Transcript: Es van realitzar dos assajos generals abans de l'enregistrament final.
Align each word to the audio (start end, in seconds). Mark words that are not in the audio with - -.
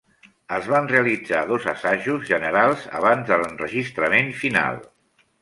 Es 0.55 0.69
van 0.69 0.87
realitzar 0.91 1.41
dos 1.51 1.67
assajos 1.73 2.25
generals 2.31 2.87
abans 3.01 3.29
de 3.29 3.39
l'enregistrament 3.43 4.35
final. 4.43 4.83